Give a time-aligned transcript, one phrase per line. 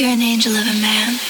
[0.00, 1.29] You're an angel of a man.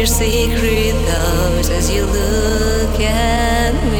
[0.00, 3.99] Your secret thoughts as you look at me.